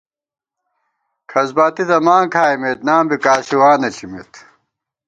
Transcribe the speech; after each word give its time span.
کھسباتی 1.29 1.83
تہ 1.89 1.97
ماں 2.05 2.23
کھائیمېت 2.33 2.79
نام 2.87 3.03
بی 3.09 3.17
کاسِوانہ 3.25 3.89
ݪِمېت 3.95 4.31